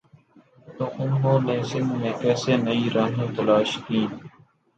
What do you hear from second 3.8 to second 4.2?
کیں۔